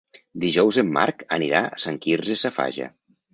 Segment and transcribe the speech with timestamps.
[0.43, 2.89] Dijous en Marc anirà a Sant Quirze Safaja.